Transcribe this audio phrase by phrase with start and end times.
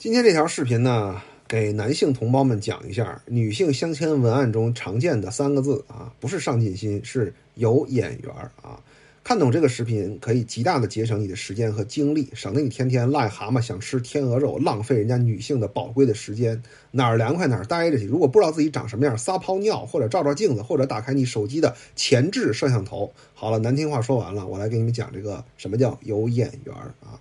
[0.00, 8.80] 今天这条视频呢，给男性同胞们讲一下女性相亲文案中常见的三个字啊，不是上进心，是有眼缘啊。
[9.22, 16.62] 看懂这个视频，可以极大的节省你的时间和精力，省得你天天癞蛤蟆想吃天鹅肉，浪费人家女性的宝贵的时间，
[16.92, 18.06] 哪儿凉快哪儿待着去。
[18.06, 23.12] 如果不知道自己长什么样，撒泡尿或者照照镜子，或者打开你手机的前置摄像头。
[23.34, 27.20] 好了，难听话说完了，我来给你们讲这个什么叫有眼缘啊。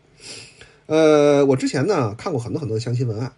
[0.89, 3.31] 呃，我之前呢看过很多很多的相亲文案，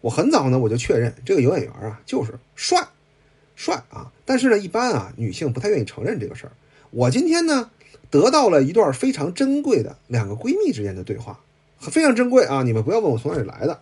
[0.00, 2.84] 我很早呢我就确认这个有眼缘啊，就是帅，
[3.54, 4.10] 帅啊。
[4.24, 6.52] 但是呢，一般啊女性不太愿意承认这个事儿。
[6.90, 7.70] 我今天呢
[8.10, 11.38] 得到了一段非常珍贵的两个闺蜜之间的对话，
[11.78, 12.64] 非常珍贵啊！
[12.64, 13.78] 你们不要问我从哪里来的，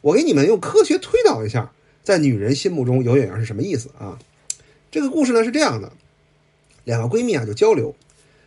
[0.00, 1.70] 我给你们用科学推导一下，
[2.02, 4.18] 在女人心目中有眼缘是什么意思啊？
[4.90, 5.92] 这个故事呢是这样的，
[6.84, 7.94] 两个闺蜜啊就交流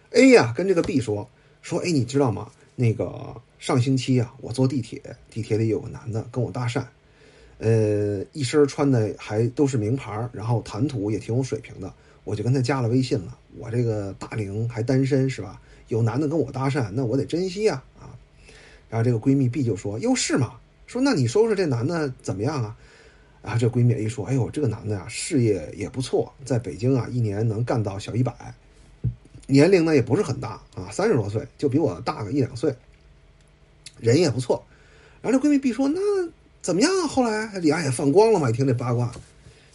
[0.10, 1.30] ，A 呀跟这个 B 说
[1.62, 2.50] 说，哎，你知道吗？
[2.76, 6.84] 那个上星期啊，我坐地铁，地铁里有个男的跟我搭讪，
[7.58, 11.92] 呃，一身穿的还都是名牌，然后谈吐也挺有水平的，
[12.24, 13.38] 我就跟他加了微信了。
[13.58, 15.60] 我这个大龄还单身是吧？
[15.88, 18.14] 有男的跟我搭讪，那我得珍惜啊啊！
[18.90, 20.60] 然后这个闺蜜 B 就说：“哟是吗？
[20.86, 22.78] 说那你说说这男的怎么样啊？”
[23.42, 28.54] 然后这闺蜜 A 说：“哎呦，这个男的呀，事业也不错，在北京啊，一年能干到小一百。”
[29.48, 32.76] 年龄呢也不是很大啊，三十多岁，就比我大个一两岁，
[34.00, 34.66] 人也不错。
[35.22, 36.00] 然后这闺蜜 B 说：“那
[36.62, 39.12] 怎么样？”后来李安也放光了嘛，一听这八卦，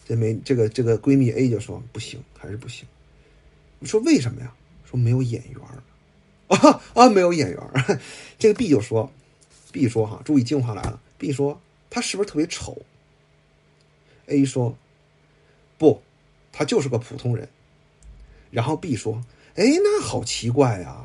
[0.06, 2.86] 这没这个这个闺蜜 A 就说：“不行，还是不行。”
[3.80, 4.52] 你说为什么呀？
[4.84, 5.60] 说没有眼缘
[6.48, 8.00] 啊 啊，没有眼缘
[8.38, 9.10] 这个 B 就说
[9.72, 11.00] ：“B 说哈，注意精华来了。
[11.18, 12.80] ”B 说：“他是不是特别丑
[14.26, 14.76] ？”A 说
[15.78, 16.00] ：“不，
[16.52, 17.48] 他就是个普通人。”
[18.50, 19.22] 然后 B 说。
[19.54, 21.04] 哎，那好奇怪呀！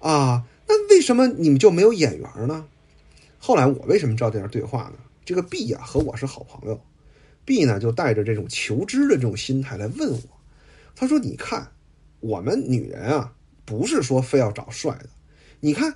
[0.00, 0.44] 啊，
[0.90, 2.66] 为什么你们就没有眼缘呢？
[3.38, 4.94] 后来我为什么知道这段对话呢？
[5.24, 6.80] 这个 B 呀和我是好朋友
[7.44, 10.22] ，B 呢就带着这种求知的这种心态来问我，
[10.94, 11.68] 他说：“你看，
[12.20, 13.32] 我们女人啊，
[13.64, 15.08] 不是说非要找帅的，
[15.60, 15.94] 你看，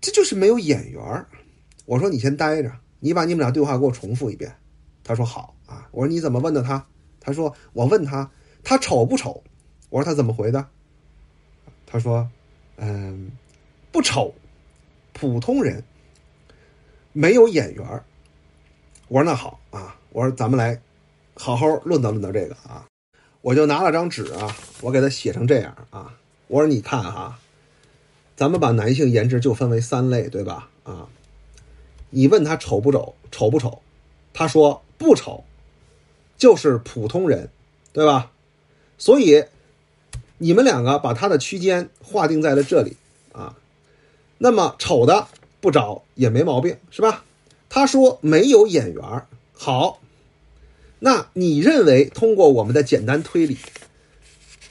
[0.00, 1.26] 这就是没有眼缘。”
[1.84, 4.54] 我说：“你先待着，你把你们俩对话给我重复一遍。”
[5.02, 6.86] 他说：“好啊。”我说：“你怎么问的他？”
[7.18, 8.30] 他说：“我问他，
[8.62, 9.42] 他丑不丑？”
[9.90, 10.64] 我说：“他怎么回的？”
[11.84, 12.30] 他说
[12.78, 13.32] ：“嗯，
[13.92, 14.34] 不丑，
[15.12, 15.82] 普通人，
[17.12, 17.84] 没有眼缘
[19.08, 20.80] 我说：“那好啊，我说咱们来
[21.34, 22.86] 好好论道论道这个啊。”
[23.42, 26.14] 我就拿了张纸啊，我给他写成这样啊。
[26.46, 27.38] 我说：“你看哈，
[28.36, 30.68] 咱们把男性颜值就分为三类，对吧？
[30.84, 31.08] 啊，
[32.10, 33.82] 你问他丑不丑，丑不丑？
[34.32, 35.44] 他说不丑，
[36.36, 37.50] 就是普通人，
[37.92, 38.30] 对吧？
[38.98, 39.44] 所以。”
[40.42, 42.96] 你们两个把他的区间划定在了这里
[43.30, 43.54] 啊，
[44.42, 45.28] 那么丑的
[45.60, 47.22] 不找也没毛病，是吧？
[47.68, 49.02] 他说没有眼缘
[49.52, 50.00] 好，
[50.98, 53.58] 那你认为通过我们的简单推理，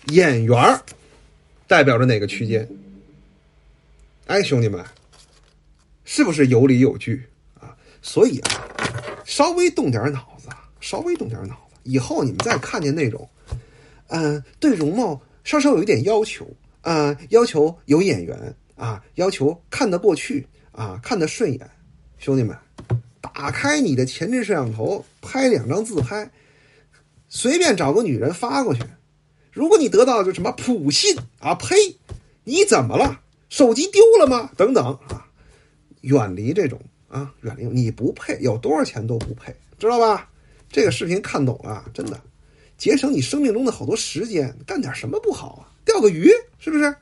[0.08, 0.82] 眼缘
[1.68, 2.68] 代表着哪个区间？
[4.26, 4.84] 哎，兄弟们，
[6.04, 7.24] 是不是有理有据
[7.60, 7.78] 啊？
[8.02, 8.66] 所以啊，
[9.24, 10.50] 稍微动点脑子，
[10.82, 13.30] 稍微动点脑子，以后你们再看见那种，
[14.08, 15.22] 嗯，对容貌。
[15.44, 16.46] 稍稍有一点要求
[16.82, 21.70] 啊，要求有眼缘啊，要求看得过去啊，看得顺眼。
[22.18, 22.58] 兄弟们，
[23.22, 26.32] 打开你的前置摄像头，拍两张自拍，
[27.28, 28.82] 随便找个女人发过去。
[29.52, 31.76] 如果你得到就什么普信啊，呸！
[32.46, 33.20] 你怎么了？
[33.50, 34.50] 手机丢了吗？
[34.56, 35.28] 等等啊，
[36.02, 36.80] 远离这种
[37.10, 40.30] 啊，远离你不配，有多少钱都不配，知道吧？
[40.72, 42.20] 这个视频看懂了，真的。
[42.78, 45.68] 节省你生命中的好多时间，干点什么不好啊？
[45.84, 46.96] 钓个鱼是不是？